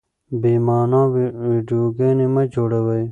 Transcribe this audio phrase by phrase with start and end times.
[0.41, 3.03] بې مانا ويډيوګانې مه جوړوئ.